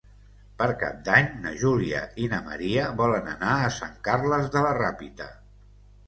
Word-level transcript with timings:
Per 0.59 0.67
Cap 0.83 1.01
d'Any 1.09 1.25
na 1.41 1.51
Júlia 1.63 1.99
i 2.23 2.29
na 2.31 2.39
Maria 2.47 2.85
volen 3.01 3.29
anar 3.33 3.51
a 3.65 3.67
Sant 3.75 3.93
Carles 4.07 4.49
de 4.57 4.65
la 4.69 4.73
Ràpita. 4.79 5.29